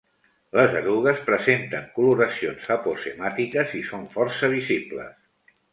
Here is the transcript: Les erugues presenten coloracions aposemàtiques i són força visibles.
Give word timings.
Les 0.59 0.71
erugues 0.79 1.21
presenten 1.27 1.85
coloracions 1.99 2.67
aposemàtiques 2.79 3.79
i 3.83 3.87
són 3.93 4.13
força 4.19 4.55
visibles. 4.61 5.59